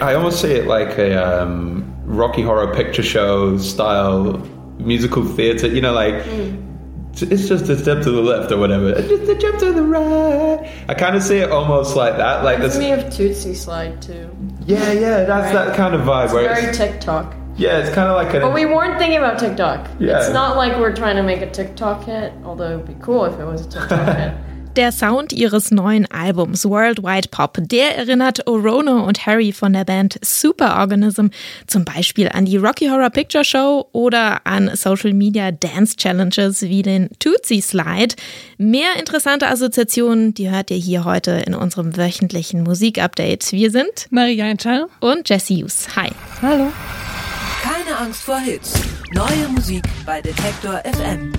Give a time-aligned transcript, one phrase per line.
[0.00, 4.38] I almost see it like a um, Rocky Horror Picture Show style
[4.78, 5.68] musical theater.
[5.68, 6.14] You know, like
[7.16, 9.82] it's just a step to the left or whatever, and just a jump to the
[9.82, 10.68] right.
[10.88, 12.42] I kind of see it almost like that.
[12.44, 12.76] Like this.
[12.76, 14.28] me of Tootsie Slide too.
[14.66, 15.66] Yeah, yeah, that's Right.
[15.66, 16.24] that kind of vibe.
[16.24, 17.34] It's where very it's, TikTok.
[17.56, 18.50] yeah, it's kind of like But a.
[18.50, 19.88] we weren't thinking about TikTok.
[20.00, 20.18] Yeah.
[20.18, 23.38] It's not like we're trying to make a TikTok hit, although it'd be cool if
[23.38, 24.34] it was a TikTok hit.
[24.76, 30.18] Der Sound ihres neuen Albums Worldwide Pop, der erinnert Orono und Harry von der Band
[30.20, 31.28] Superorganism
[31.68, 36.82] zum Beispiel an die Rocky Horror Picture Show oder an Social Media Dance Challenges wie
[36.82, 38.16] den Tootsie Slide.
[38.58, 43.52] Mehr interessante Assoziationen, die hört ihr hier heute in unserem wöchentlichen Musikupdate.
[43.52, 44.86] Wir sind Maria Einschall.
[44.98, 45.86] und Jesse Hughes.
[45.94, 46.10] Hi.
[46.42, 46.72] Hallo.
[47.62, 48.74] Keine Angst vor Hits.
[49.12, 51.32] Neue Musik bei Detektor FM.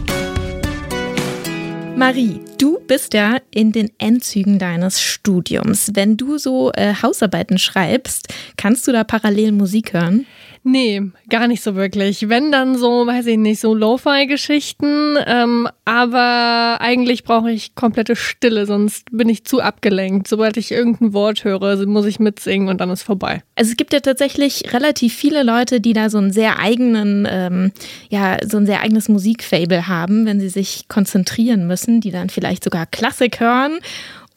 [1.98, 5.92] Marie, du bist ja in den Endzügen deines Studiums.
[5.94, 8.28] Wenn du so äh, Hausarbeiten schreibst,
[8.58, 10.26] kannst du da parallel Musik hören?
[10.68, 12.28] Nee, gar nicht so wirklich.
[12.28, 15.16] Wenn dann so, weiß ich nicht, so Lo-Fi-Geschichten.
[15.28, 20.28] Ähm, aber eigentlich brauche ich komplette Stille, sonst bin ich zu abgelenkt.
[20.28, 23.44] Sobald ich irgendein Wort höre, muss ich mitsingen und dann ist vorbei.
[23.56, 27.72] Also es gibt ja tatsächlich relativ viele Leute, die da so einen sehr eigenen, ähm,
[28.10, 32.64] ja, so ein sehr eigenes Musikfable haben, wenn sie sich konzentrieren müssen, die dann vielleicht
[32.64, 33.80] sogar Klassik hören.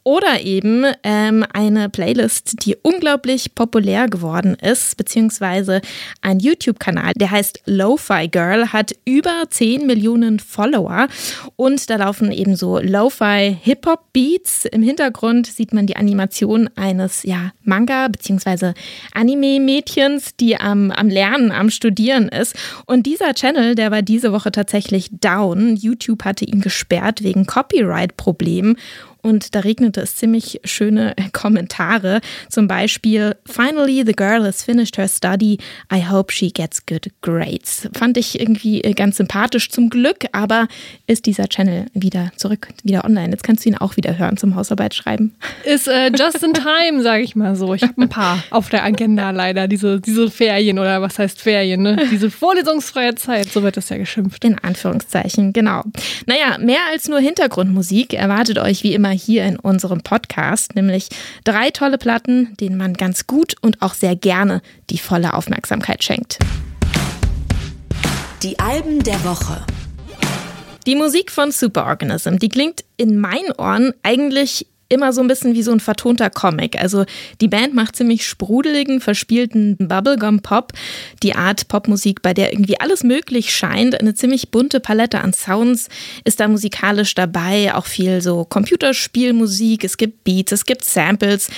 [0.09, 5.83] Oder eben ähm, eine Playlist, die unglaublich populär geworden ist, beziehungsweise
[6.23, 11.09] ein YouTube-Kanal, der heißt Lo-Fi Girl, hat über 10 Millionen Follower
[11.57, 14.65] und da laufen eben so Lo-Fi Hip-Hop-Beats.
[14.65, 18.73] Im Hintergrund sieht man die Animation eines ja, Manga- beziehungsweise
[19.13, 22.57] Anime-Mädchens, die am, am Lernen, am Studieren ist.
[22.87, 25.77] Und dieser Channel, der war diese Woche tatsächlich down.
[25.77, 28.79] YouTube hatte ihn gesperrt wegen Copyright-Problemen.
[29.23, 32.21] Und da regnete es ziemlich schöne Kommentare.
[32.49, 35.59] Zum Beispiel, Finally, the girl has finished her study.
[35.93, 37.89] I hope she gets good grades.
[37.95, 40.69] Fand ich irgendwie ganz sympathisch zum Glück, aber
[41.07, 43.31] ist dieser Channel wieder zurück, wieder online.
[43.31, 45.35] Jetzt kannst du ihn auch wieder hören zum Hausarbeit schreiben.
[45.65, 47.75] Ist äh, just in time, sage ich mal so.
[47.75, 49.69] Ich habe ein paar auf der Agenda leider.
[49.69, 51.97] Diese, diese Ferien oder was heißt Ferien, ne?
[52.11, 54.45] Diese vorlesungsfreie Zeit, so wird das ja geschimpft.
[54.45, 55.83] In Anführungszeichen, genau.
[56.27, 61.09] Naja, mehr als nur Hintergrundmusik erwartet euch wie immer hier in unserem Podcast, nämlich
[61.45, 66.39] drei tolle Platten, denen man ganz gut und auch sehr gerne die volle Aufmerksamkeit schenkt.
[68.43, 69.65] Die Alben der Woche.
[70.87, 75.63] Die Musik von Superorganism, die klingt in meinen Ohren eigentlich immer so ein bisschen wie
[75.63, 76.81] so ein vertonter Comic.
[76.81, 77.05] Also
[77.41, 80.73] die Band macht ziemlich sprudeligen, verspielten Bubblegum-Pop.
[81.23, 84.01] Die Art Popmusik, bei der irgendwie alles möglich scheint.
[84.01, 85.89] Eine ziemlich bunte Palette an Sounds
[86.25, 87.75] ist da musikalisch dabei.
[87.75, 89.85] Auch viel so Computerspielmusik.
[89.85, 91.51] Es gibt Beats, es gibt Samples.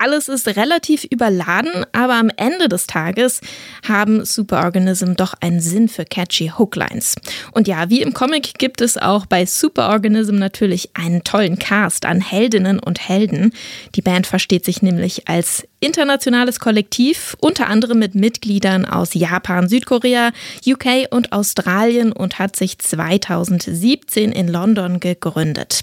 [0.00, 3.42] Alles ist relativ überladen, aber am Ende des Tages
[3.86, 7.16] haben Superorganism doch einen Sinn für catchy Hooklines.
[7.52, 12.22] Und ja, wie im Comic gibt es auch bei Superorganism natürlich einen tollen Cast an
[12.22, 13.52] Heldinnen und Helden.
[13.94, 20.30] Die Band versteht sich nämlich als internationales Kollektiv, unter anderem mit Mitgliedern aus Japan, Südkorea,
[20.66, 25.80] UK und Australien und hat sich 2017 in London gegründet.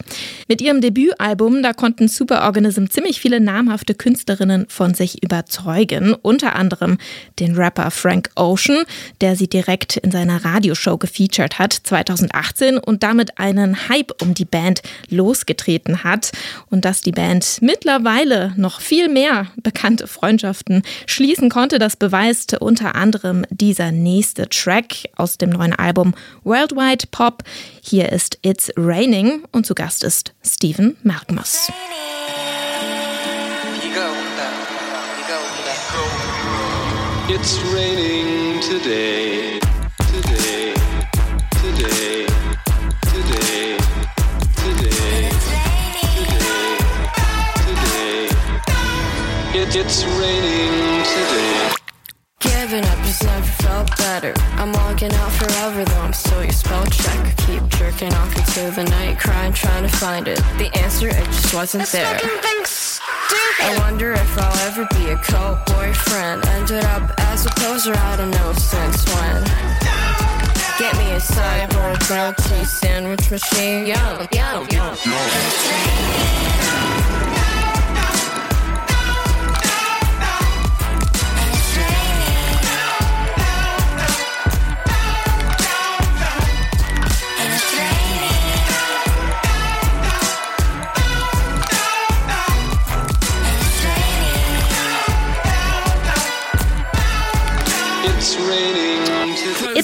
[0.47, 6.99] Mit ihrem Debütalbum, da konnten Superorganism ziemlich viele namhafte Künstlerinnen von sich überzeugen, unter anderem
[7.39, 8.83] den Rapper Frank Ocean,
[9.19, 14.45] der sie direkt in seiner Radioshow gefeatured hat 2018 und damit einen Hype um die
[14.45, 16.31] Band losgetreten hat
[16.69, 19.47] und dass die Band mittlerweile noch viel mehr
[19.87, 26.13] bekannte Freundschaften schließen konnte, das beweist unter anderem dieser nächste Track aus dem neuen Album
[26.43, 27.43] Worldwide Pop.
[27.81, 30.75] Hier ist It's Raining und zu Gast ist with
[34.35, 34.57] that.
[37.29, 38.59] It's raining.
[38.59, 39.56] Today.
[49.79, 51.71] It's raining today.
[52.39, 54.33] Giving up just never felt better.
[54.53, 57.37] I'm walking out forever though I'm still your spell check.
[57.45, 60.37] Keep jerking off into the night, crying, trying to find it.
[60.57, 62.19] The answer, it just wasn't there.
[63.59, 66.45] I wonder if I'll ever be a cult boyfriend.
[66.47, 69.43] Ended up as a poser, I don't know since when.
[70.79, 73.85] Get me a cyborg grilled cheese sandwich machine.
[73.85, 74.97] Yum, yum, yum.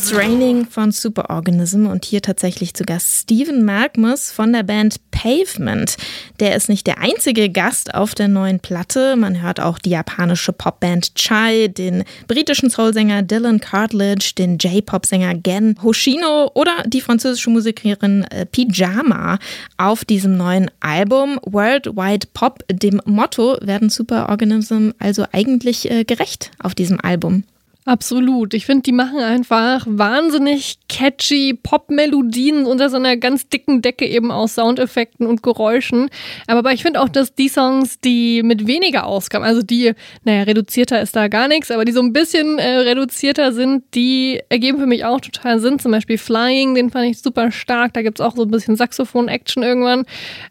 [0.03, 5.95] It's Raining von Superorganism und hier tatsächlich zu Gast Steven Malkmus von der Band Pavement.
[6.41, 9.15] Der ist nicht der einzige Gast auf der neuen Platte.
[9.15, 15.77] Man hört auch die japanische Popband Chai, den britischen Soulsänger Dylan Cartledge, den J-Pop-Sänger Gen
[15.81, 19.39] Hoshino oder die französische Musikerin äh, Pyjama
[19.77, 22.59] auf diesem neuen Album Worldwide Pop.
[22.69, 27.45] Dem Motto werden Superorganism also eigentlich äh, gerecht auf diesem Album.
[27.85, 28.53] Absolut.
[28.53, 34.31] Ich finde, die machen einfach wahnsinnig catchy Pop-Melodien unter so einer ganz dicken Decke eben
[34.31, 36.09] aus Soundeffekten und Geräuschen.
[36.47, 39.91] Aber ich finde auch, dass die Songs, die mit weniger Ausgaben, also die,
[40.23, 44.39] naja, reduzierter ist da gar nichts, aber die so ein bisschen äh, reduzierter sind, die
[44.47, 45.77] ergeben für mich auch total Sinn.
[45.77, 47.93] Zum Beispiel Flying, den fand ich super stark.
[47.93, 50.05] Da gibt's auch so ein bisschen Saxophon-Action irgendwann.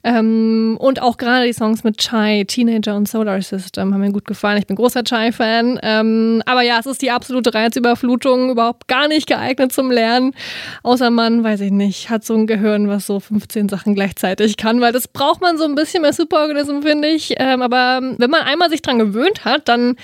[0.05, 4.27] Ähm, und auch gerade die Songs mit Chai, Teenager und Solar System haben mir gut
[4.27, 4.59] gefallen.
[4.59, 5.81] Ich bin großer Chai-Fan.
[5.83, 10.35] Ähm, aber ja, es ist die absolute Reizüberflutung, überhaupt gar nicht geeignet zum Lernen.
[10.83, 14.81] Außer man, weiß ich nicht, hat so ein Gehirn, was so 15 Sachen gleichzeitig kann,
[14.81, 17.35] weil das braucht man so ein bisschen bei Superorganism, finde ich.
[17.39, 19.95] Ähm, aber wenn man einmal sich dran gewöhnt hat, dann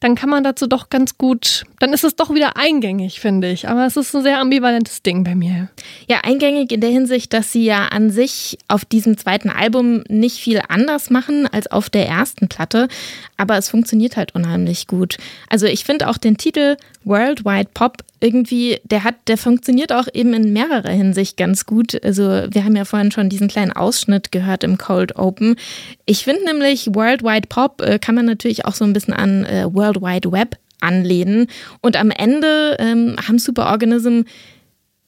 [0.00, 3.68] dann kann man dazu doch ganz gut, dann ist es doch wieder eingängig, finde ich.
[3.68, 5.68] Aber es ist ein sehr ambivalentes Ding bei mir.
[6.08, 10.38] Ja, eingängig in der Hinsicht, dass sie ja an sich auf diesem zweiten Album nicht
[10.38, 12.88] viel anders machen als auf der ersten Platte.
[13.36, 15.16] Aber es funktioniert halt unheimlich gut.
[15.48, 20.34] Also ich finde auch den Titel Worldwide Pop irgendwie, der hat, der funktioniert auch eben
[20.34, 22.02] in mehrerer Hinsicht ganz gut.
[22.04, 25.56] Also wir haben ja vorhin schon diesen kleinen Ausschnitt gehört im Cold Open.
[26.04, 29.72] Ich finde nämlich Worldwide Pop äh, kann man natürlich auch so ein bisschen an äh,
[29.72, 31.46] World Wide Web anlehnen.
[31.80, 34.22] Und am Ende ähm, haben Superorganism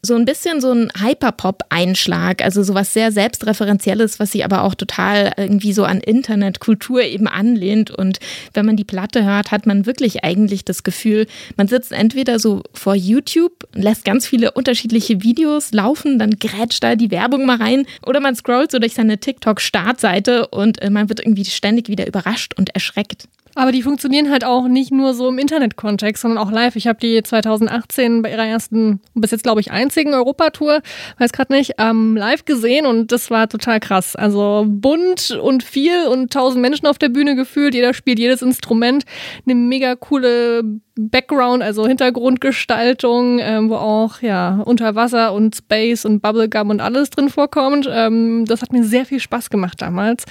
[0.02, 5.32] so ein bisschen so ein Hyperpop-Einschlag, also sowas sehr Selbstreferenzielles, was sich aber auch total
[5.36, 7.90] irgendwie so an Internetkultur eben anlehnt.
[7.90, 8.18] Und
[8.54, 12.62] wenn man die Platte hört, hat man wirklich eigentlich das Gefühl, man sitzt entweder so
[12.72, 17.84] vor YouTube, lässt ganz viele unterschiedliche Videos laufen, dann grätscht da die Werbung mal rein
[18.06, 22.54] oder man scrollt so durch seine TikTok-Startseite und äh, man wird irgendwie ständig wieder überrascht
[22.56, 23.28] und erschreckt.
[23.60, 26.76] Aber die funktionieren halt auch nicht nur so im Internet-Kontext, sondern auch live.
[26.76, 30.80] Ich habe die 2018 bei ihrer ersten, bis jetzt glaube ich einzigen Europatour,
[31.18, 34.16] weiß gerade nicht, ähm, live gesehen und das war total krass.
[34.16, 37.74] Also bunt und viel und tausend Menschen auf der Bühne gefühlt.
[37.74, 39.04] Jeder spielt jedes Instrument.
[39.44, 40.62] Eine mega coole
[40.96, 47.28] Background, also Hintergrundgestaltung, ähm, wo auch ja Unterwasser und Space und Bubblegum und alles drin
[47.28, 47.86] vorkommt.
[47.90, 50.24] Ähm, das hat mir sehr viel Spaß gemacht damals.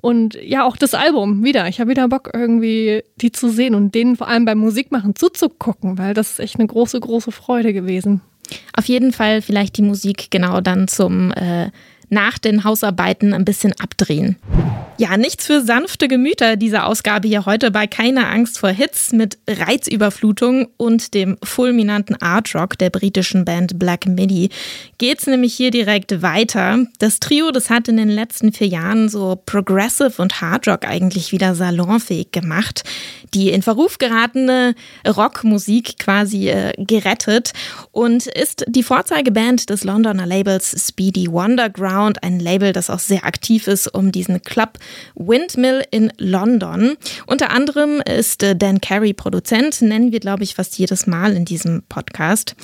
[0.00, 1.66] Und ja, auch das Album wieder.
[1.68, 5.98] Ich habe wieder Bock, irgendwie die zu sehen und denen vor allem beim Musikmachen zuzugucken,
[5.98, 8.20] weil das ist echt eine große, große Freude gewesen.
[8.72, 11.70] Auf jeden Fall vielleicht die Musik genau dann zum äh,
[12.08, 14.36] nach den Hausarbeiten ein bisschen abdrehen.
[15.00, 19.38] Ja, nichts für sanfte Gemüter, diese Ausgabe hier heute bei Keine Angst vor Hits mit
[19.48, 24.50] Reizüberflutung und dem fulminanten Art Rock der britischen Band Black Midi.
[24.98, 26.84] Geht's nämlich hier direkt weiter.
[26.98, 31.30] Das Trio, das hat in den letzten vier Jahren so Progressive und Hard Rock eigentlich
[31.30, 32.82] wieder salonfähig gemacht.
[33.34, 34.74] Die in Verruf geratene
[35.06, 37.52] Rockmusik quasi äh, gerettet
[37.92, 43.66] und ist die Vorzeigeband des Londoner Labels Speedy Wonderground, ein Label, das auch sehr aktiv
[43.66, 44.78] ist um diesen Club
[45.14, 46.96] Windmill in London.
[47.26, 51.44] Unter anderem ist äh, Dan Carey Produzent, nennen wir, glaube ich, fast jedes Mal in
[51.44, 52.54] diesem Podcast.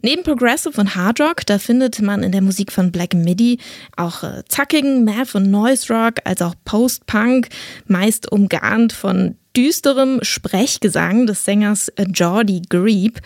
[0.00, 3.58] Neben Progressive und Hard Rock, da findet man in der Musik von Black Midi
[3.96, 7.48] auch äh, zackigen Math- und Noise Rock, als auch Post-Punk,
[7.86, 13.20] meist umgarnt von düsterem Sprechgesang des Sängers äh, Jordi Grebe.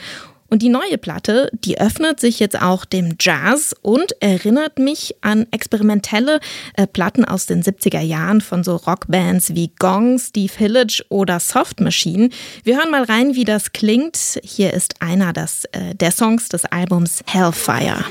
[0.53, 5.47] Und die neue Platte, die öffnet sich jetzt auch dem Jazz und erinnert mich an
[5.51, 6.41] experimentelle
[6.77, 11.81] äh, Platten aus den 70er Jahren von so Rockbands wie Gong, Steve Hillage oder Soft
[11.81, 12.29] Machine.
[12.65, 14.39] Wir hören mal rein, wie das klingt.
[14.43, 18.05] Hier ist einer das, äh, der Songs des Albums Hellfire.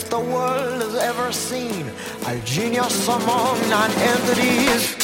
[0.00, 1.84] The world has ever seen,
[2.26, 5.01] a genius among non-entities.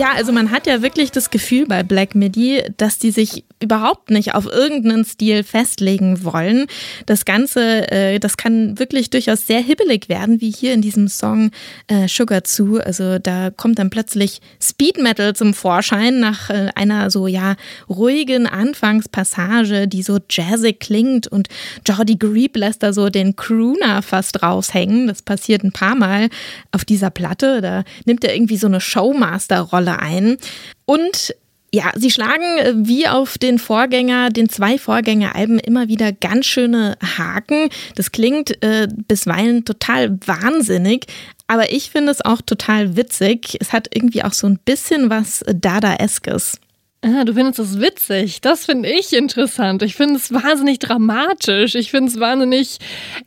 [0.00, 4.08] Ja, also man hat ja wirklich das Gefühl bei Black Midi, dass die sich überhaupt
[4.08, 6.68] nicht auf irgendeinen Stil festlegen wollen.
[7.04, 11.50] Das Ganze, äh, das kann wirklich durchaus sehr hibbelig werden, wie hier in diesem Song
[11.88, 12.80] äh, Sugar zu.
[12.80, 18.46] Also da kommt dann plötzlich Speed Metal zum Vorschein nach äh, einer so ja ruhigen
[18.46, 21.48] Anfangspassage, die so jazzig klingt und
[21.86, 25.08] Jordi Greep lässt da so den Crooner fast raushängen.
[25.08, 26.30] Das passiert ein paar Mal
[26.72, 27.60] auf dieser Platte.
[27.60, 30.36] Da nimmt er irgendwie so eine Showmaster-Rolle ein.
[30.84, 31.34] Und
[31.72, 36.96] ja, sie schlagen äh, wie auf den Vorgänger, den zwei Vorgängeralben immer wieder ganz schöne
[37.18, 37.68] Haken.
[37.94, 41.06] Das klingt äh, bisweilen total wahnsinnig,
[41.46, 43.56] aber ich finde es auch total witzig.
[43.60, 46.60] Es hat irgendwie auch so ein bisschen was Dadaeskes.
[47.02, 48.42] Ah, du findest es witzig.
[48.42, 49.82] Das finde ich interessant.
[49.82, 51.74] Ich finde es wahnsinnig dramatisch.
[51.74, 52.76] Ich finde es wahnsinnig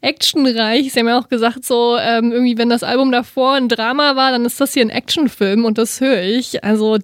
[0.02, 0.94] actionreich.
[0.94, 4.32] Sie haben ja auch gesagt, so ähm, irgendwie, wenn das Album davor ein Drama war,
[4.32, 6.64] dann ist das hier ein Actionfilm und das höre ich.
[6.64, 7.00] Also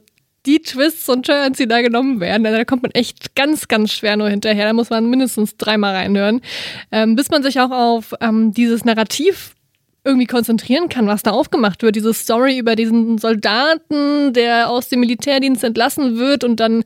[0.45, 4.15] die Twists und Turns, die da genommen werden, da kommt man echt ganz, ganz schwer
[4.15, 4.67] nur hinterher.
[4.67, 6.41] Da muss man mindestens dreimal reinhören,
[6.91, 9.55] ähm, bis man sich auch auf ähm, dieses Narrativ
[10.03, 11.95] irgendwie konzentrieren kann, was da aufgemacht wird.
[11.95, 16.83] Diese Story über diesen Soldaten, der aus dem Militärdienst entlassen wird und dann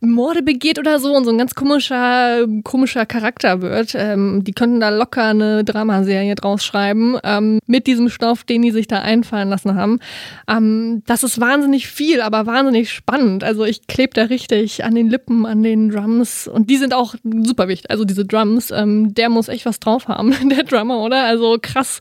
[0.00, 3.94] Morde begeht oder so und so ein ganz komischer, komischer Charakter wird.
[3.94, 8.70] Ähm, die könnten da locker eine Dramaserie draus schreiben ähm, mit diesem Stoff, den die
[8.70, 10.00] sich da einfallen lassen haben.
[10.48, 13.44] Ähm, das ist wahnsinnig viel, aber wahnsinnig spannend.
[13.44, 17.14] Also ich klebe da richtig an den Lippen, an den Drums und die sind auch
[17.42, 17.90] super wichtig.
[17.90, 21.24] Also diese Drums, ähm, der muss echt was drauf haben, der Drummer, oder?
[21.24, 22.00] Also krass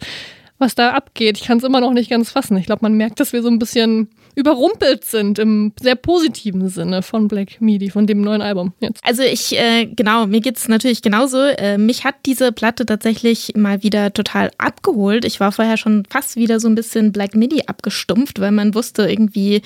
[0.59, 1.37] was da abgeht.
[1.37, 2.57] Ich kann es immer noch nicht ganz fassen.
[2.57, 7.01] Ich glaube, man merkt, dass wir so ein bisschen überrumpelt sind im sehr positiven Sinne
[7.03, 8.99] von Black Midi, von dem neuen Album jetzt.
[9.03, 11.39] Also ich, äh, genau, mir geht es natürlich genauso.
[11.39, 15.25] Äh, mich hat diese Platte tatsächlich mal wieder total abgeholt.
[15.25, 19.09] Ich war vorher schon fast wieder so ein bisschen Black Midi abgestumpft, weil man wusste
[19.09, 19.61] irgendwie,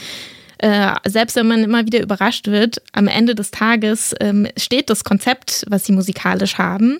[0.60, 5.04] äh, selbst wenn man immer wieder überrascht wird, am Ende des Tages ähm, steht das
[5.04, 7.00] Konzept, was sie musikalisch haben.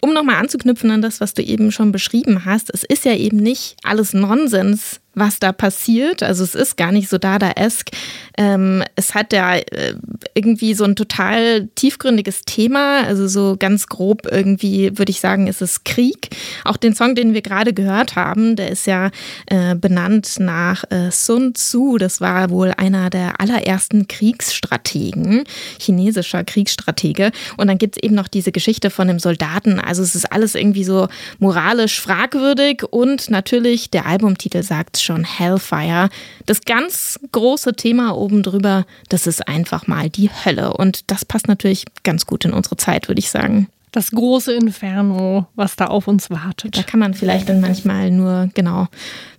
[0.00, 3.38] Um nochmal anzuknüpfen an das, was du eben schon beschrieben hast, es ist ja eben
[3.38, 6.22] nicht alles Nonsens, was da passiert.
[6.22, 7.88] Also es ist gar nicht so Dada-esk.
[8.36, 9.94] Ähm, es hat ja äh,
[10.34, 13.02] irgendwie so ein total tiefgründiges Thema.
[13.04, 16.28] Also so ganz grob irgendwie würde ich sagen, ist es Krieg.
[16.64, 19.10] Auch den Song, den wir gerade gehört haben, der ist ja
[19.46, 21.96] äh, benannt nach äh, Sun Tzu.
[21.96, 25.44] Das war wohl einer der allerersten Kriegsstrategen,
[25.80, 27.32] chinesischer Kriegsstratege.
[27.56, 29.80] Und dann gibt es eben noch diese Geschichte von dem Soldaten.
[29.80, 31.08] Also es ist alles irgendwie so
[31.38, 36.10] moralisch fragwürdig und natürlich der Albumtitel sagt schon Hellfire.
[36.44, 40.74] Das ganz große Thema oben drüber, das ist einfach mal die Hölle.
[40.74, 43.68] Und das passt natürlich ganz gut in unsere Zeit, würde ich sagen.
[43.92, 46.76] Das große Inferno, was da auf uns wartet.
[46.76, 48.88] Da kann man vielleicht dann manchmal nur, genau,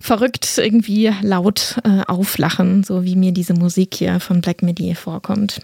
[0.00, 5.60] verrückt irgendwie laut äh, auflachen, so wie mir diese Musik hier von Black Midi vorkommt.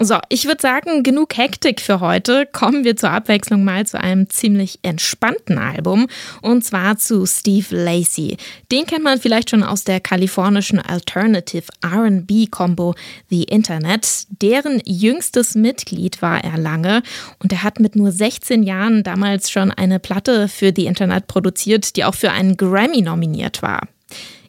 [0.00, 2.46] So, ich würde sagen, genug Hektik für heute.
[2.46, 6.08] Kommen wir zur Abwechslung mal zu einem ziemlich entspannten Album
[6.42, 8.36] und zwar zu Steve Lacey.
[8.70, 12.94] Den kennt man vielleicht schon aus der kalifornischen Alternative RB Combo
[13.30, 14.26] The Internet.
[14.42, 17.02] Deren jüngstes Mitglied war er lange
[17.38, 21.96] und er hat mit nur 16 Jahren damals schon eine Platte für The Internet produziert,
[21.96, 23.80] die auch für einen Grammy nominiert war.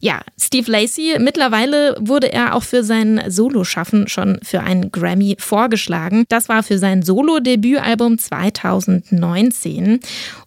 [0.06, 6.26] Ja, Steve Lacey, mittlerweile wurde er auch für sein Solo-Schaffen schon für einen Grammy vorgeschlagen.
[6.30, 10.02] Das war für sein Solo-Debütalbum 2019.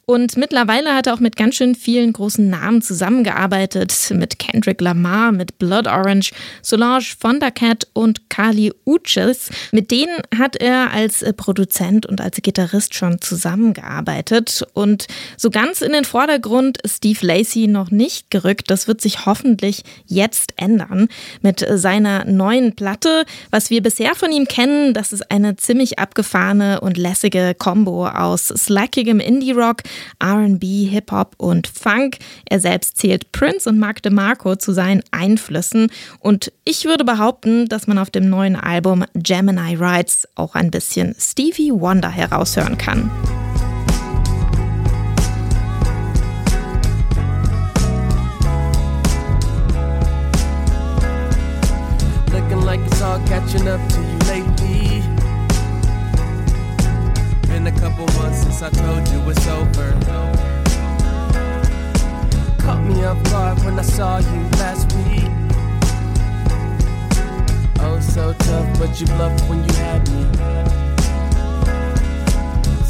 [0.07, 3.93] Und mittlerweile hat er auch mit ganz schön vielen großen Namen zusammengearbeitet.
[4.15, 6.31] Mit Kendrick Lamar, mit Blood Orange,
[6.63, 9.51] Solange Thundercat und Kali Uchis.
[9.73, 14.65] Mit denen hat er als Produzent und als Gitarrist schon zusammengearbeitet.
[14.73, 18.71] Und so ganz in den Vordergrund Steve Lacey noch nicht gerückt.
[18.71, 19.48] Das wird sich hoffentlich
[20.07, 21.09] jetzt ändern.
[21.43, 26.81] Mit seiner neuen Platte, was wir bisher von ihm kennen, das ist eine ziemlich abgefahrene
[26.81, 29.83] und lässige Combo aus slackigem Indie-Rock,
[30.23, 32.19] RB, Hip-Hop und Funk.
[32.47, 35.91] Er selbst zählt Prince und Mark DeMarco zu seinen Einflüssen.
[36.21, 41.15] Und ich würde behaupten, dass man auf dem neuen Album Gemini Rides auch ein bisschen
[41.19, 43.11] Stevie Wonder heraushören kann.
[53.29, 55.03] Catching up to you lately.
[57.47, 59.91] Been a couple months since I told you it's over.
[62.63, 65.31] Caught me off guard when I saw you last week.
[67.81, 70.25] Oh, so tough, but you bluffed when you had me.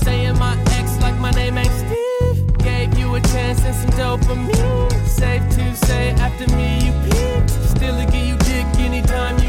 [0.05, 2.59] Saying my ex like my name ain't Steve.
[2.59, 4.93] Gave you a chance and some dopamine.
[5.05, 7.51] Safe to say, after me, you peaked.
[7.75, 9.48] Still, give you dick anytime you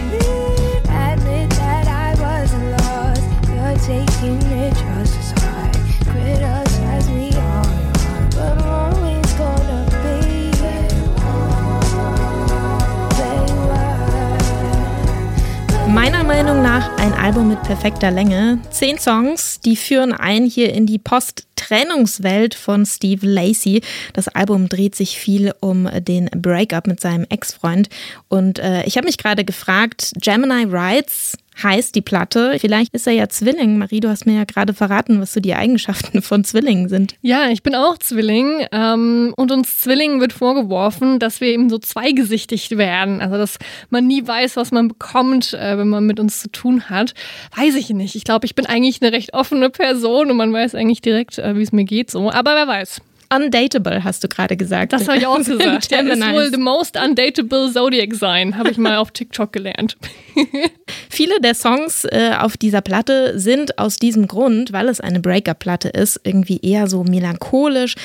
[15.88, 18.60] Meiner Meinung nach ein Album mit perfekter Länge.
[18.70, 23.82] Zehn Songs, die führen ein hier in die Post Trennungswelt von Steve Lacey.
[24.14, 27.90] Das Album dreht sich viel um den Breakup mit seinem Ex-Freund.
[28.28, 32.58] Und äh, ich habe mich gerade gefragt, Gemini Rides, heißt die Platte.
[32.60, 33.78] Vielleicht ist er ja Zwilling.
[33.78, 37.16] Marie, du hast mir ja gerade verraten, was so die Eigenschaften von Zwillingen sind.
[37.22, 38.66] Ja, ich bin auch Zwilling.
[38.72, 43.22] Ähm, und uns Zwillingen wird vorgeworfen, dass wir eben so zweigesichtig werden.
[43.22, 43.58] Also, dass
[43.90, 47.14] man nie weiß, was man bekommt, äh, wenn man mit uns zu tun hat.
[47.56, 48.16] Weiß ich nicht.
[48.16, 51.56] Ich glaube, ich bin eigentlich eine recht offene Person und man weiß eigentlich direkt, äh,
[51.56, 52.32] wie es mir geht so.
[52.32, 53.02] Aber wer weiß.
[53.34, 54.92] Undateable, hast du gerade gesagt.
[54.92, 55.92] Das habe ich auch gesagt.
[55.92, 59.98] Der ist wohl the most undateable Zodiac Sign, habe ich mal auf TikTok gelernt.
[61.10, 65.90] Viele der Songs äh, auf dieser Platte sind aus diesem Grund, weil es eine Breakup-Platte
[65.90, 67.96] ist, irgendwie eher so melancholisch,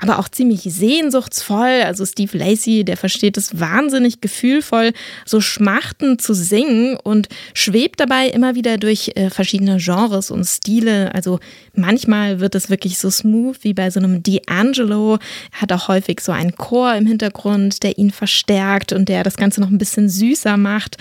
[0.00, 1.82] aber auch ziemlich sehnsuchtsvoll.
[1.84, 4.92] Also Steve Lacey, der versteht es wahnsinnig gefühlvoll,
[5.26, 11.14] so schmachten zu singen und schwebt dabei immer wieder durch äh, verschiedene Genres und Stile.
[11.14, 11.38] Also
[11.74, 15.20] manchmal wird es wirklich so smooth wie bei so einem D'Angelo.
[15.52, 19.36] Er hat auch häufig so einen Chor im Hintergrund, der ihn verstärkt und der das
[19.36, 20.96] Ganze noch ein bisschen süßer macht.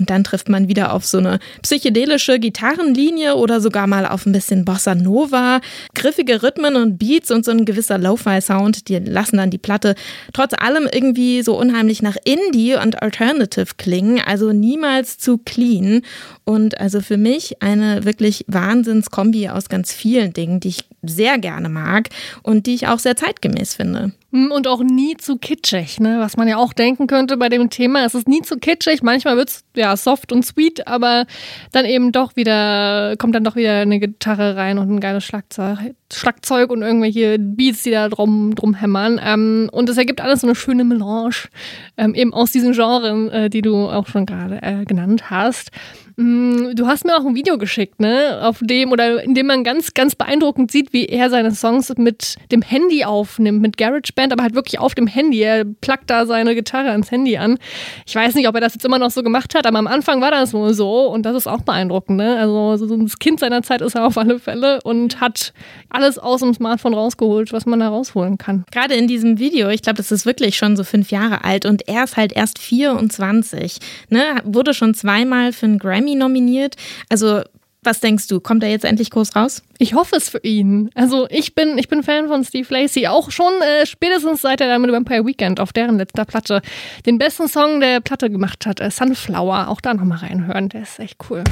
[0.00, 4.32] Und dann trifft man wieder auf so eine psychedelische Gitarrenlinie oder sogar mal auf ein
[4.32, 5.60] bisschen Bossa Nova.
[5.94, 9.94] Griffige Rhythmen und Beats und so ein gewisser Lo-Fi-Sound, die lassen dann die Platte
[10.32, 14.22] trotz allem irgendwie so unheimlich nach Indie und Alternative klingen.
[14.24, 16.00] Also niemals zu clean.
[16.44, 21.68] Und also für mich eine wirklich Wahnsinnskombi aus ganz vielen Dingen, die ich sehr gerne
[21.68, 22.08] mag
[22.42, 24.12] und die ich auch sehr zeitgemäß finde.
[24.32, 26.18] Hm, und auch nie zu kitschig, ne?
[26.20, 28.04] was man ja auch denken könnte bei dem Thema.
[28.04, 29.02] Es ist nie zu kitschig.
[29.02, 31.26] Manchmal wird es ja soft und sweet, aber
[31.72, 35.78] dann eben doch wieder, kommt dann doch wieder eine Gitarre rein und ein geiles Schlagzeug,
[36.12, 39.20] Schlagzeug und irgendwelche Beats, die da drum, drum hämmern.
[39.24, 41.48] Ähm, und es ergibt alles so eine schöne Melange,
[41.96, 45.72] ähm, eben aus diesen Genren, äh, die du auch schon gerade äh, genannt hast.
[46.20, 48.40] Mm, du hast mir auch ein Video geschickt, ne?
[48.42, 52.36] Auf dem oder in dem man ganz, ganz beeindruckend sieht, wie er seine Songs mit
[52.52, 55.40] dem Handy aufnimmt, mit GarageBand, aber halt wirklich auf dem Handy.
[55.40, 57.58] Er plackt da seine Gitarre ans Handy an.
[58.06, 60.20] Ich weiß nicht, ob er das jetzt immer noch so gemacht hat, aber am Anfang
[60.20, 62.38] war das wohl so und das ist auch beeindruckend, ne?
[62.38, 65.52] Also so ein Kind seiner Zeit ist er auf alle Fälle und hat
[65.88, 68.64] alles aus dem Smartphone rausgeholt, was man da rausholen kann.
[68.70, 71.88] Gerade in diesem Video, ich glaube, das ist wirklich schon so fünf Jahre alt und
[71.88, 73.78] er ist halt erst 24,
[74.08, 74.22] ne?
[74.44, 76.76] Wurde schon zweimal für einen Grammy nominiert.
[77.08, 77.42] Also
[77.82, 78.40] was denkst du?
[78.40, 79.62] Kommt er jetzt endlich groß raus?
[79.78, 80.90] Ich hoffe es für ihn.
[80.94, 84.68] Also ich bin, ich bin Fan von Steve Lacey, auch schon äh, spätestens seit er
[84.68, 86.62] da mit Vampire Weekend auf deren letzter Platte
[87.06, 89.68] den besten Song der Platte gemacht hat, äh, Sunflower.
[89.68, 91.44] Auch da nochmal reinhören, der ist echt cool.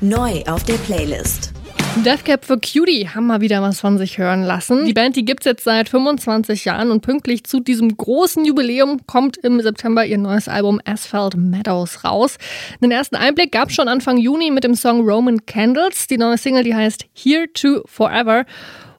[0.00, 1.52] Neu auf der Playlist.
[2.00, 4.86] Deathcap for Cutie haben mal wieder was von sich hören lassen.
[4.86, 9.36] Die Band, die gibt's jetzt seit 25 Jahren und pünktlich zu diesem großen Jubiläum kommt
[9.36, 12.38] im September ihr neues Album Asphalt Meadows raus.
[12.82, 16.08] Den ersten Einblick gab's schon Anfang Juni mit dem Song Roman Candles.
[16.08, 18.46] Die neue Single, die heißt Here to Forever.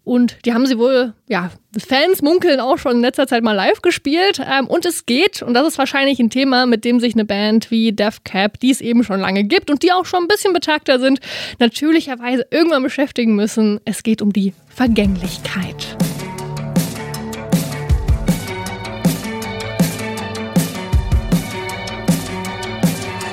[0.06, 3.82] Und die haben sie wohl, ja, Fans munkeln auch schon in letzter Zeit mal live
[3.82, 4.42] gespielt.
[4.46, 7.72] Ähm, und es geht, und das ist wahrscheinlich ein Thema, mit dem sich eine Band
[7.72, 10.52] wie Death Cab, die es eben schon lange gibt und die auch schon ein bisschen
[10.52, 11.22] betagter sind,
[11.60, 13.80] natürlicherweise irgendwann beschäftigen müssen.
[13.86, 15.96] Es geht um die Vergänglichkeit.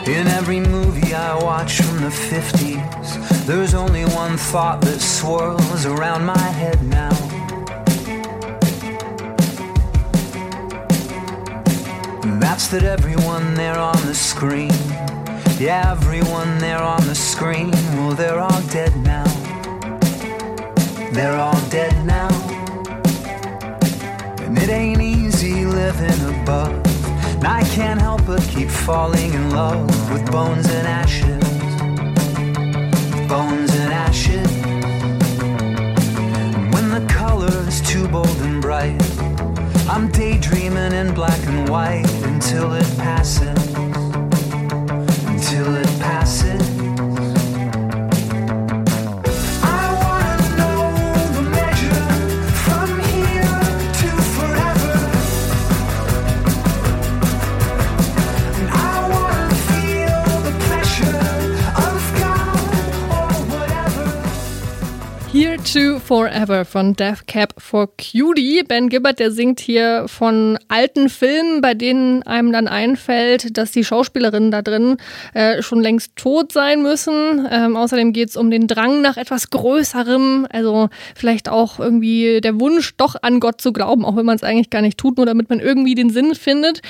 [0.06, 3.09] In every movie I watch from the 50s,
[3.46, 7.10] there's only one thought that swirls around my head now.
[12.22, 14.72] And that's that everyone there on the screen,
[15.58, 19.24] yeah, everyone there on the screen, well, they're all dead now.
[21.12, 22.30] They're all dead now.
[24.44, 26.72] And it ain't easy living above.
[27.36, 31.49] And I can't help but keep falling in love with bones and ashes.
[33.30, 34.50] Bones and ashes.
[36.74, 39.00] When the color is too bold and bright,
[39.88, 43.56] I'm daydreaming in black and white until it passes.
[45.28, 46.69] Until it passes.
[65.72, 68.64] To Forever von Death Cab for Cutie.
[68.64, 73.84] Ben Gibbard, der singt hier von alten Filmen, bei denen einem dann einfällt, dass die
[73.84, 74.96] Schauspielerinnen da drin
[75.32, 77.46] äh, schon längst tot sein müssen.
[77.48, 82.58] Ähm, außerdem geht es um den Drang nach etwas Größerem, also vielleicht auch irgendwie der
[82.58, 85.26] Wunsch, doch an Gott zu glauben, auch wenn man es eigentlich gar nicht tut, nur
[85.26, 86.82] damit man irgendwie den Sinn findet.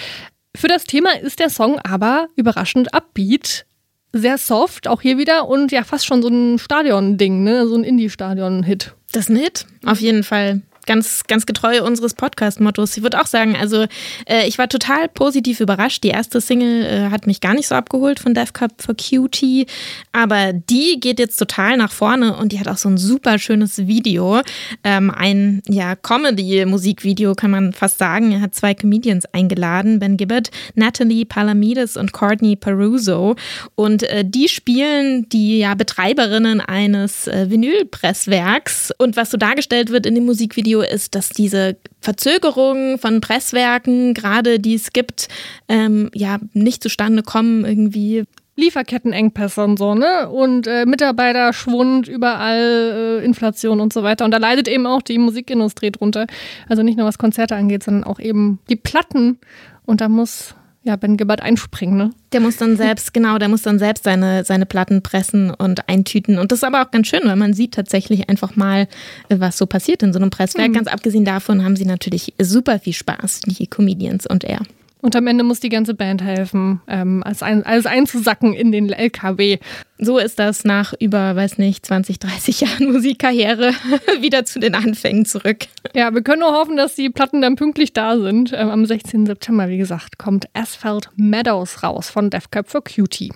[0.56, 3.66] Für das Thema ist der Song aber überraschend upbeat.
[4.12, 7.66] Sehr soft, auch hier wieder und ja fast schon so ein Stadion-Ding, ne?
[7.66, 8.94] so ein Indie-Stadion-Hit.
[9.12, 12.96] Das ist ein Hit, auf jeden Fall ganz, ganz getreu unseres Podcast-Mottos.
[12.96, 13.86] Ich würde auch sagen, also
[14.26, 16.02] äh, ich war total positiv überrascht.
[16.02, 19.66] Die erste Single äh, hat mich gar nicht so abgeholt von Death Cup for Cutie,
[20.10, 23.86] aber die geht jetzt total nach vorne und die hat auch so ein super schönes
[23.86, 24.40] Video.
[24.82, 28.32] Ähm, ein ja, Comedy-Musikvideo kann man fast sagen.
[28.32, 33.36] Er hat zwei Comedians eingeladen, Ben Gibbard, Natalie Palamides und Courtney Peruso.
[33.76, 38.92] Und äh, die spielen die ja, Betreiberinnen eines äh, Vinylpresswerks.
[38.98, 44.58] Und was so dargestellt wird in dem Musikvideo, ist, dass diese Verzögerungen von Presswerken, gerade
[44.58, 45.28] die es gibt,
[45.68, 48.24] ähm, ja nicht zustande kommen irgendwie.
[48.56, 50.28] Lieferkettenengpässe und so, ne?
[50.28, 54.26] Und äh, Mitarbeiterschwund, überall äh, Inflation und so weiter.
[54.26, 56.26] Und da leidet eben auch die Musikindustrie drunter.
[56.68, 59.38] Also nicht nur was Konzerte angeht, sondern auch eben die Platten.
[59.86, 62.10] Und da muss ja, Ben Gibbard einspringen, ne?
[62.32, 66.38] Der muss dann selbst, genau, der muss dann selbst seine, seine Platten pressen und eintüten.
[66.38, 68.88] Und das ist aber auch ganz schön, weil man sieht tatsächlich einfach mal,
[69.28, 70.68] was so passiert in so einem Presswerk.
[70.68, 70.74] Mhm.
[70.74, 74.60] Ganz abgesehen davon haben sie natürlich super viel Spaß, die Comedians und er.
[75.00, 78.90] Und am Ende muss die ganze Band helfen, ähm, alles, ein, alles einzusacken in den
[78.90, 79.58] LKW.
[79.98, 83.72] So ist das nach über, weiß nicht, 20, 30 Jahren Musikkarriere
[84.20, 85.66] wieder zu den Anfängen zurück.
[85.94, 88.52] Ja, wir können nur hoffen, dass die Platten dann pünktlich da sind.
[88.54, 89.26] Ähm, am 16.
[89.26, 93.30] September, wie gesagt, kommt Asphalt Meadows raus von Death Cup for Cutie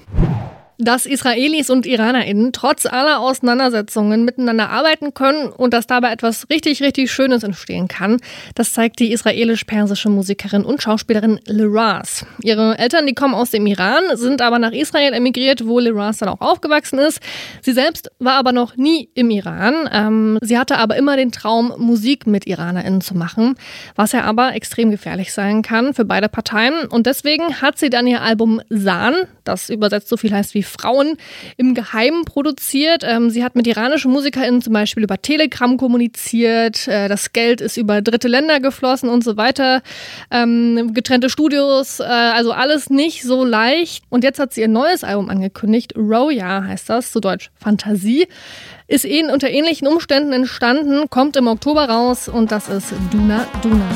[0.85, 6.83] dass Israelis und IranerInnen trotz aller Auseinandersetzungen miteinander arbeiten können und dass dabei etwas richtig,
[6.83, 8.19] richtig Schönes entstehen kann,
[8.55, 12.27] das zeigt die israelisch-persische Musikerin und Schauspielerin Liraz.
[12.43, 16.29] Ihre Eltern, die kommen aus dem Iran, sind aber nach Israel emigriert, wo Liraz dann
[16.29, 17.21] auch aufgewachsen ist.
[17.63, 19.89] Sie selbst war aber noch nie im Iran.
[19.93, 23.55] Ähm, sie hatte aber immer den Traum, Musik mit IranerInnen zu machen,
[23.97, 26.87] was ja aber extrem gefährlich sein kann für beide Parteien.
[26.89, 31.17] Und deswegen hat sie dann ihr Album San, das übersetzt so viel heißt wie Frauen
[31.57, 33.03] im Geheimen produziert.
[33.05, 36.89] Ähm, sie hat mit iranischen MusikerInnen zum Beispiel über Telegram kommuniziert.
[36.89, 39.83] Äh, das Geld ist über dritte Länder geflossen und so weiter.
[40.31, 44.05] Ähm, getrennte Studios, äh, also alles nicht so leicht.
[44.11, 45.95] Und jetzt hat sie ihr neues Album angekündigt.
[45.97, 48.27] Roya heißt das, zu Deutsch Fantasie.
[48.87, 53.47] Ist ihnen unter ähnlichen Umständen entstanden, kommt im Oktober raus und das ist Duna.
[53.63, 53.89] Duna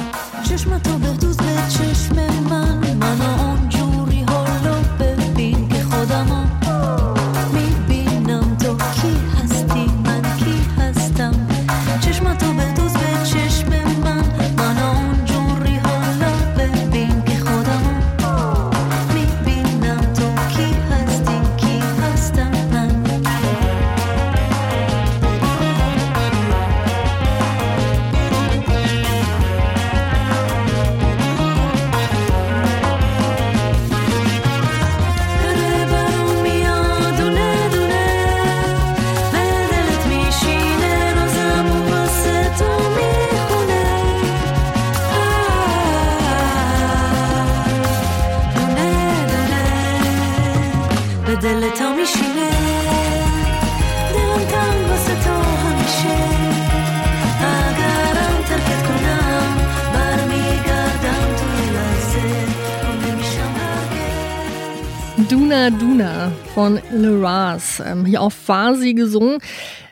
[66.59, 69.38] von Leraz, ähm, hier auf Farsi gesungen.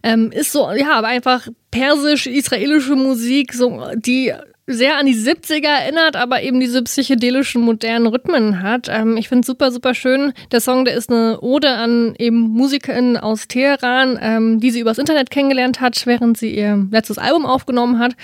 [0.03, 4.33] Ähm, ist so, ja, aber einfach persisch-israelische Musik, so, die
[4.67, 8.89] sehr an die 70er erinnert, aber eben diese psychedelischen modernen Rhythmen hat.
[8.91, 10.33] Ähm, ich finde es super, super schön.
[10.51, 14.99] Der Song, der ist eine Ode an eben MusikerInnen aus Teheran, ähm, die sie übers
[14.99, 18.17] Internet kennengelernt hat, während sie ihr letztes Album aufgenommen hat.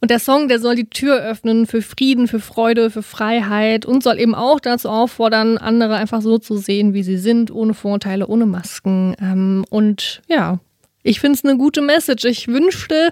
[0.00, 4.04] Und der Song, der soll die Tür öffnen für Frieden, für Freude, für Freiheit und
[4.04, 8.28] soll eben auch dazu auffordern, andere einfach so zu sehen, wie sie sind, ohne Vorurteile,
[8.28, 9.16] ohne Masken.
[9.20, 10.60] Ähm, und ja,
[11.02, 12.24] ich finde es eine gute Message.
[12.24, 13.10] Ich wünschte,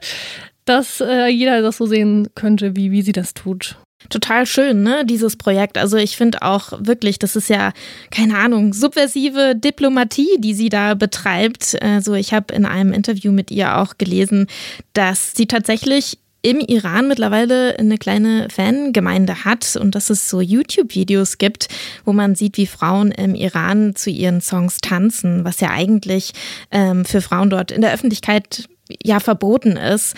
[0.66, 3.76] dass äh, jeder das so sehen könnte, wie, wie sie das tut.
[4.10, 5.78] Total schön, ne, dieses Projekt.
[5.78, 7.72] Also ich finde auch wirklich, das ist ja,
[8.10, 11.76] keine Ahnung, subversive Diplomatie, die sie da betreibt.
[11.82, 14.46] Also ich habe in einem Interview mit ihr auch gelesen,
[14.92, 21.38] dass sie tatsächlich im Iran mittlerweile eine kleine Fangemeinde hat und dass es so YouTube-Videos
[21.38, 21.66] gibt,
[22.04, 26.32] wo man sieht, wie Frauen im Iran zu ihren Songs tanzen, was ja eigentlich
[26.70, 28.68] ähm, für Frauen dort in der Öffentlichkeit
[29.02, 30.14] ja verboten ist.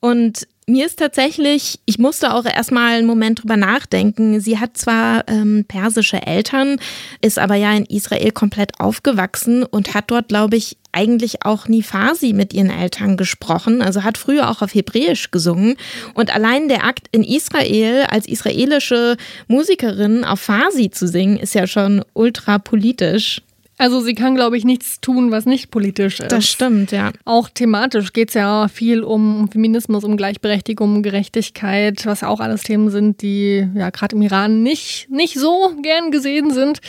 [0.00, 4.38] Und mir ist tatsächlich, ich musste auch erstmal einen Moment drüber nachdenken.
[4.38, 6.78] Sie hat zwar ähm, persische Eltern,
[7.22, 11.82] ist aber ja in Israel komplett aufgewachsen und hat dort, glaube ich, eigentlich auch nie
[11.82, 15.76] Farsi mit ihren Eltern gesprochen, also hat früher auch auf Hebräisch gesungen.
[16.14, 21.66] Und allein der Akt in Israel als israelische Musikerin auf Farsi zu singen, ist ja
[21.66, 23.42] schon ultra politisch.
[23.78, 26.32] Also sie kann, glaube ich, nichts tun, was nicht politisch ist.
[26.32, 27.12] Das stimmt, ja.
[27.24, 32.40] Auch thematisch geht es ja viel um Feminismus, um Gleichberechtigung, um Gerechtigkeit, was ja auch
[32.40, 36.80] alles Themen sind, die ja gerade im Iran nicht, nicht so gern gesehen sind.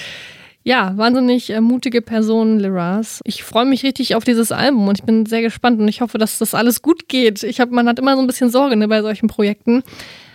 [0.64, 3.22] Ja, wahnsinnig äh, mutige Person, Liraz.
[3.24, 6.18] Ich freue mich richtig auf dieses Album und ich bin sehr gespannt und ich hoffe,
[6.18, 7.44] dass das alles gut geht.
[7.44, 9.84] Ich hab, man hat immer so ein bisschen Sorge ne, bei solchen Projekten,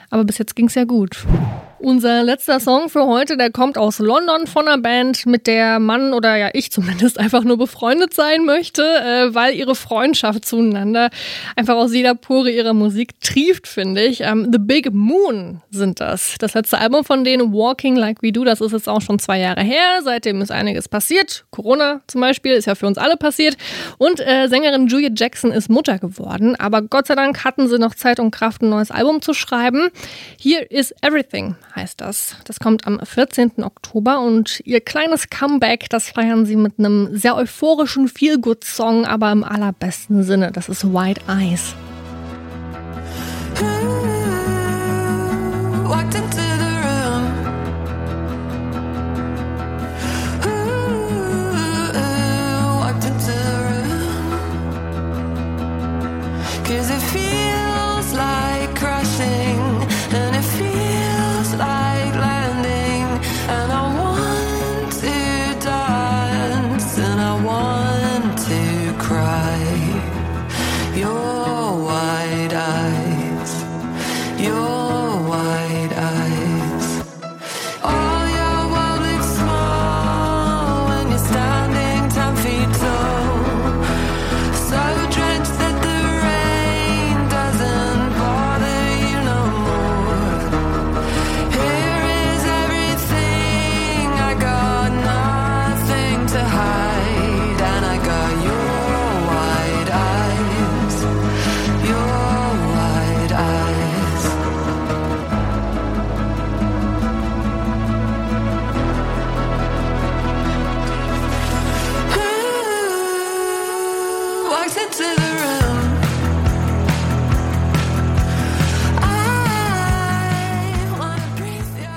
[0.08, 1.26] aber bis jetzt ging es ja gut.
[1.78, 6.12] Unser letzter Song für heute, der kommt aus London von einer Band, mit der Mann
[6.12, 11.10] oder ja ich zumindest einfach nur befreundet sein möchte, äh, weil ihre Freundschaft zueinander
[11.56, 14.20] einfach aus jeder Pore ihrer Musik trieft, finde ich.
[14.20, 16.36] Ähm, The Big Moon sind das.
[16.38, 19.40] Das letzte Album von denen, Walking Like We Do, das ist jetzt auch schon zwei
[19.40, 20.00] Jahre her.
[20.02, 21.44] Seitdem ist einiges passiert.
[21.50, 23.56] Corona zum Beispiel ist ja für uns alle passiert.
[23.98, 26.56] Und äh, Sängerin Julia Jackson ist Mutter geworden.
[26.56, 29.88] Aber Gott sei Dank hatten sie noch Zeit und Kraft, ein neues Album zu schreiben.
[30.40, 32.36] Here is Everything heißt das.
[32.44, 33.62] Das kommt am 14.
[33.62, 39.44] Oktober und ihr kleines Comeback, das feiern sie mit einem sehr euphorischen Feel-Good-Song, aber im
[39.44, 40.52] allerbesten Sinne.
[40.52, 41.74] Das ist White Eyes.
[45.84, 46.43] Walked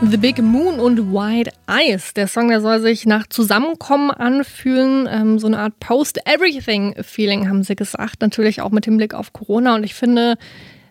[0.09, 2.13] The Big Moon und White Eyes.
[2.13, 5.05] Der Song, der soll sich nach Zusammenkommen anfühlen.
[5.11, 8.21] Ähm, so eine Art Post-Everything-Feeling, haben sie gesagt.
[8.21, 9.75] Natürlich auch mit dem Blick auf Corona.
[9.75, 10.37] Und ich finde,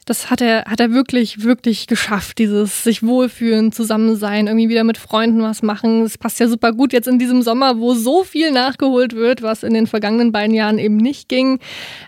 [0.06, 2.38] das hat er, hat er wirklich, wirklich geschafft.
[2.38, 6.04] Dieses sich wohlfühlen, zusammen sein, irgendwie wieder mit Freunden was machen.
[6.04, 9.64] Das passt ja super gut jetzt in diesem Sommer, wo so viel nachgeholt wird, was
[9.64, 11.58] in den vergangenen beiden Jahren eben nicht ging.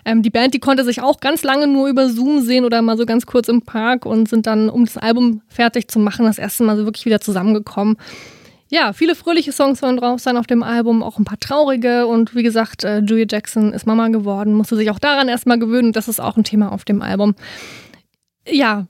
[0.05, 2.97] Ähm, die Band, die konnte sich auch ganz lange nur über Zoom sehen oder mal
[2.97, 6.39] so ganz kurz im Park und sind dann, um das Album fertig zu machen, das
[6.39, 7.97] erste Mal so wirklich wieder zusammengekommen.
[8.69, 12.07] Ja, viele fröhliche Songs sollen drauf sein auf dem Album, auch ein paar traurige.
[12.07, 15.91] Und wie gesagt, äh, Julia Jackson ist Mama geworden, musste sich auch daran erstmal gewöhnen.
[15.91, 17.35] Das ist auch ein Thema auf dem Album.
[18.47, 18.87] Ja,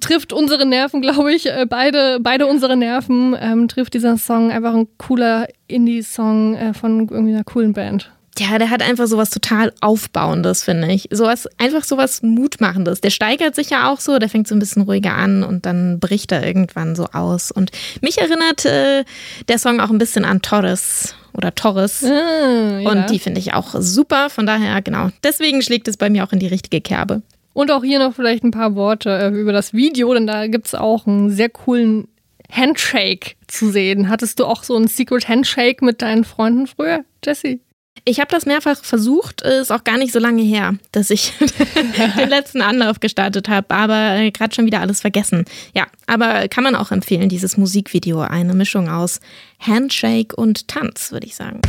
[0.00, 4.74] trifft unsere Nerven, glaube ich, äh, beide, beide unsere Nerven, ähm, trifft dieser Song einfach
[4.74, 8.10] ein cooler Indie-Song äh, von irgendwie einer coolen Band.
[8.38, 11.08] Ja, der hat einfach sowas total Aufbauendes, finde ich.
[11.10, 13.02] Sowas, einfach sowas Mutmachendes.
[13.02, 16.00] Der steigert sich ja auch so, der fängt so ein bisschen ruhiger an und dann
[16.00, 17.50] bricht er irgendwann so aus.
[17.50, 19.04] Und mich erinnert äh,
[19.48, 22.04] der Song auch ein bisschen an Torres oder Torres.
[22.04, 22.90] Ah, ja.
[22.90, 24.30] Und die finde ich auch super.
[24.30, 25.10] Von daher, genau.
[25.22, 27.20] Deswegen schlägt es bei mir auch in die richtige Kerbe.
[27.52, 30.66] Und auch hier noch vielleicht ein paar Worte äh, über das Video, denn da gibt
[30.66, 32.08] es auch einen sehr coolen
[32.50, 34.08] Handshake zu sehen.
[34.08, 37.60] Hattest du auch so einen Secret Handshake mit deinen Freunden früher, Jesse?
[38.04, 41.32] Ich habe das mehrfach versucht, ist auch gar nicht so lange her, dass ich
[42.18, 45.44] den letzten Anlauf gestartet habe, aber äh, gerade schon wieder alles vergessen.
[45.72, 49.20] Ja, aber kann man auch empfehlen, dieses Musikvideo, eine Mischung aus
[49.60, 51.60] Handshake und Tanz, würde ich sagen.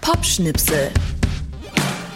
[0.00, 0.90] Popschnipsel.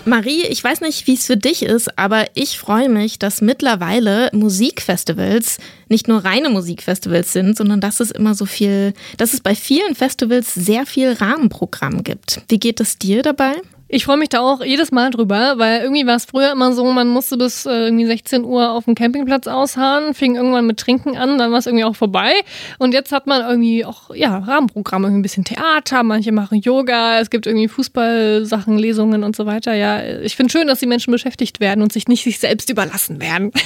[0.08, 4.30] Marie, ich weiß nicht, wie es für dich ist, aber ich freue mich, dass mittlerweile
[4.32, 9.54] Musikfestivals nicht nur reine Musikfestivals sind, sondern dass es immer so viel, dass es bei
[9.54, 12.40] vielen Festivals sehr viel Rahmenprogramm gibt.
[12.48, 13.54] Wie geht es dir dabei?
[13.90, 16.84] Ich freue mich da auch jedes Mal drüber, weil irgendwie war es früher immer so,
[16.92, 21.16] man musste bis äh, irgendwie 16 Uhr auf dem Campingplatz ausharren, fing irgendwann mit Trinken
[21.16, 22.32] an, dann war es irgendwie auch vorbei.
[22.78, 27.18] Und jetzt hat man irgendwie auch, ja, Rahmenprogramme, irgendwie ein bisschen Theater, manche machen Yoga,
[27.20, 29.72] es gibt irgendwie Fußballsachen, Lesungen und so weiter.
[29.74, 33.20] Ja, ich finde schön, dass die Menschen beschäftigt werden und sich nicht sich selbst überlassen
[33.20, 33.52] werden.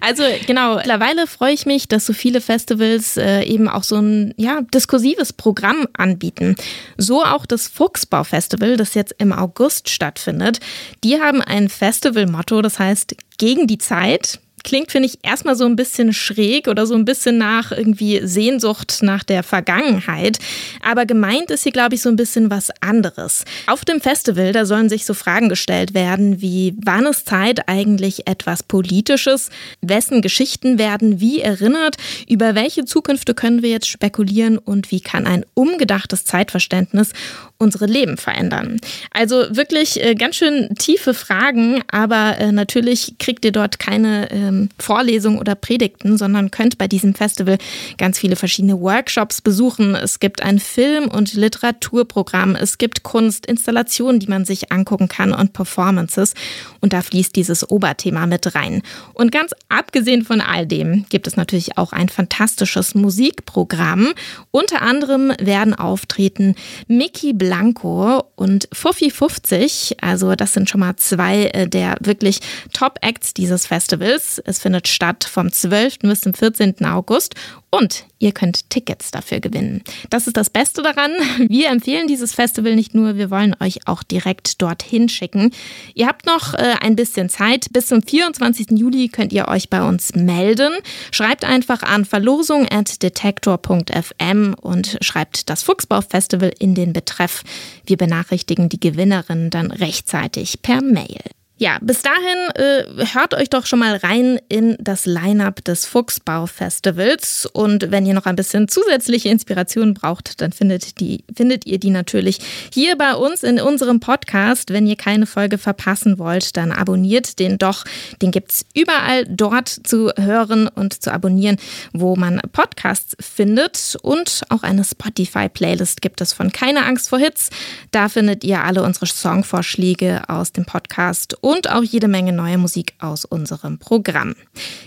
[0.00, 4.34] Also genau, mittlerweile freue ich mich, dass so viele Festivals äh, eben auch so ein
[4.36, 6.56] ja, diskursives Programm anbieten.
[6.98, 10.60] So auch das Fuchsbau-Festival, das jetzt im August stattfindet.
[11.02, 14.40] Die haben ein Festivalmotto, das heißt gegen die Zeit.
[14.64, 18.98] Klingt, finde ich, erstmal so ein bisschen schräg oder so ein bisschen nach irgendwie Sehnsucht
[19.02, 20.38] nach der Vergangenheit.
[20.82, 23.44] Aber gemeint ist hier, glaube ich, so ein bisschen was anderes.
[23.66, 28.26] Auf dem Festival, da sollen sich so Fragen gestellt werden wie, wann ist Zeit eigentlich
[28.26, 29.50] etwas Politisches?
[29.80, 31.96] Wessen Geschichten werden wie erinnert?
[32.28, 37.10] Über welche Zukünfte können wir jetzt spekulieren und wie kann ein umgedachtes Zeitverständnis
[37.58, 38.78] unsere Leben verändern?
[39.12, 44.68] Also wirklich äh, ganz schön tiefe Fragen, aber äh, natürlich kriegt ihr dort keine ähm,
[44.78, 47.58] Vorlesung oder Predigten, sondern könnt bei diesem Festival
[47.98, 49.94] ganz viele verschiedene Workshops besuchen.
[49.94, 55.32] Es gibt ein Film- und Literaturprogramm, es gibt Kunst, Installationen, die man sich angucken kann
[55.32, 56.34] und Performances.
[56.80, 58.82] Und da fließt dieses Oberthema mit rein.
[59.12, 64.12] Und ganz abgesehen von all dem gibt es natürlich auch ein fantastisches Musikprogramm.
[64.50, 66.54] Unter anderem werden auftreten
[66.88, 69.96] Mickey Blanco und Fuffi 50.
[70.00, 72.40] Also das sind schon mal zwei äh, der wirklich
[72.72, 74.42] Top-Acts dieses Festivals.
[74.44, 76.00] Es findet statt vom 12.
[76.00, 76.84] bis zum 14.
[76.84, 77.34] August
[77.70, 79.82] und ihr könnt Tickets dafür gewinnen.
[80.08, 81.10] Das ist das Beste daran.
[81.48, 85.50] Wir empfehlen dieses Festival nicht nur, wir wollen euch auch direkt dorthin schicken.
[85.94, 87.66] Ihr habt noch äh, ein bisschen Zeit.
[87.72, 88.70] Bis zum 24.
[88.70, 90.72] Juli könnt ihr euch bei uns melden.
[91.10, 97.42] Schreibt einfach an verlosung.detektor.fm und schreibt das Fuchsbau-Festival in den Betreff.
[97.86, 101.18] Wir benachrichtigen die Gewinnerin dann rechtzeitig per Mail.
[101.56, 107.46] Ja, bis dahin äh, hört euch doch schon mal rein in das Line-up des Fuchsbau-Festivals.
[107.46, 111.90] Und wenn ihr noch ein bisschen zusätzliche Inspiration braucht, dann findet, die, findet ihr die
[111.90, 112.40] natürlich
[112.72, 114.72] hier bei uns in unserem Podcast.
[114.72, 117.84] Wenn ihr keine Folge verpassen wollt, dann abonniert den doch.
[118.20, 121.58] Den gibt's überall dort zu hören und zu abonnieren,
[121.92, 123.96] wo man Podcasts findet.
[124.02, 127.50] Und auch eine Spotify-Playlist gibt es von Keine Angst vor Hits.
[127.92, 132.94] Da findet ihr alle unsere Songvorschläge aus dem Podcast und auch jede Menge neue Musik
[132.98, 134.34] aus unserem Programm.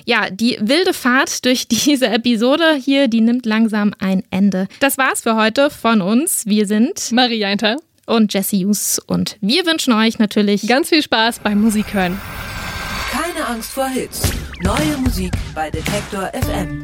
[0.05, 4.67] Ja, die wilde Fahrt durch diese Episode hier, die nimmt langsam ein Ende.
[4.79, 6.47] Das war's für heute von uns.
[6.47, 11.39] Wir sind Maria Einter und Jesse Hughes und wir wünschen euch natürlich ganz viel Spaß
[11.39, 12.19] beim Musikhören.
[13.11, 14.23] Keine Angst vor Hits.
[14.61, 16.81] Neue Musik bei Detektor FM.